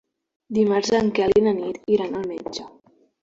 [0.57, 2.67] Dimarts en Quel i na Nit iran al metge.